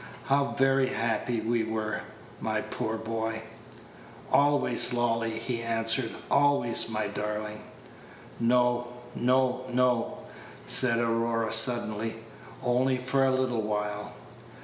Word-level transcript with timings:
How 0.25 0.55
very 0.57 0.87
happy 0.87 1.41
we 1.41 1.63
were, 1.63 2.01
my 2.39 2.61
poor 2.61 2.97
boy!" 2.97 3.43
"Always, 4.31 4.93
Lolly," 4.93 5.29
he 5.37 5.61
answered, 5.61 6.09
"always, 6.31 6.89
my 6.89 7.07
darling." 7.07 7.61
"No, 8.39 8.87
no, 9.13 9.65
no," 9.71 10.17
said 10.65 10.97
Aurora, 10.97 11.53
suddenly; 11.53 12.15
"only 12.63 12.97
for 12.97 13.23
a 13.23 13.29
little 13.35 13.61
while. 13.61 14.13